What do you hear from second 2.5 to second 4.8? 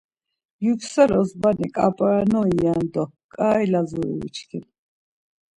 ren do ǩai Lazuri uçkin.